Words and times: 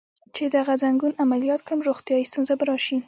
چې 0.35 0.43
دغه 0.55 0.73
ځنګون 0.83 1.13
عملیات 1.23 1.61
کړم، 1.65 1.79
روغتیایی 1.87 2.29
ستونزه 2.29 2.53
به 2.59 2.65
راشي. 2.69 2.97